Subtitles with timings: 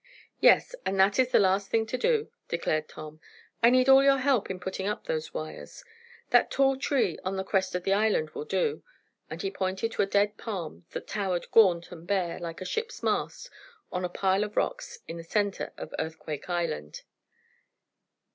[0.39, 3.21] "Yes, and that is the last thing to do," declared Tom.
[3.61, 5.83] "I need all your help in putting up those wires.
[6.31, 8.81] That tall tree on the crest of the island will do,"
[9.29, 13.03] and he pointed to a dead palm that towered gaunt and bare like a ship's
[13.03, 13.51] mast,
[13.91, 17.03] on a pile of rocks in the centre of Earthquake Island.